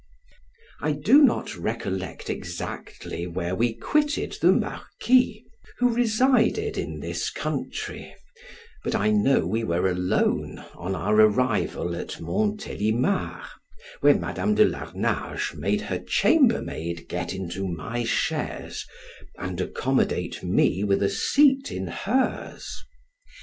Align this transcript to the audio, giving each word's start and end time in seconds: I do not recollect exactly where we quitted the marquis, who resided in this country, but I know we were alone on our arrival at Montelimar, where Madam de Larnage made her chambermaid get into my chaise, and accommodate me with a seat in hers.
I 0.79 0.93
do 0.93 1.21
not 1.21 1.55
recollect 1.55 2.27
exactly 2.27 3.27
where 3.27 3.53
we 3.53 3.73
quitted 3.75 4.35
the 4.41 4.51
marquis, 4.51 5.45
who 5.77 5.93
resided 5.93 6.75
in 6.75 7.01
this 7.01 7.29
country, 7.29 8.15
but 8.83 8.95
I 8.95 9.11
know 9.11 9.45
we 9.45 9.63
were 9.63 9.87
alone 9.87 10.65
on 10.73 10.95
our 10.95 11.13
arrival 11.21 11.95
at 11.95 12.19
Montelimar, 12.19 13.43
where 13.99 14.15
Madam 14.15 14.55
de 14.55 14.65
Larnage 14.65 15.53
made 15.53 15.81
her 15.81 15.99
chambermaid 15.99 17.07
get 17.07 17.31
into 17.35 17.67
my 17.67 18.03
chaise, 18.03 18.87
and 19.37 19.61
accommodate 19.61 20.41
me 20.41 20.83
with 20.83 21.03
a 21.03 21.09
seat 21.09 21.71
in 21.71 21.85
hers. 21.85 22.83